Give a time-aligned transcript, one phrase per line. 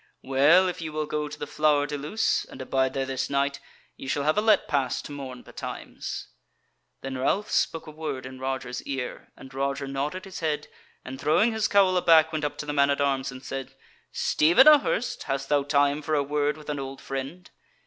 [0.23, 3.59] Well if ye will go to the Flower de Luce and abide there this night,
[3.95, 6.29] ye shall have a let pass to morn betimes."
[7.01, 10.69] Then Ralph spake a word in Roger's ear, and Roger nodded his head,
[11.05, 13.75] and, throwing his cowl aback, went up to the man at arms and said:
[14.11, 17.51] "Stephen a Hurst, hast thou time for a word with an old friend?"